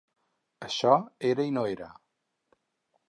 [0.67, 0.95] Això
[1.33, 1.91] era i no era.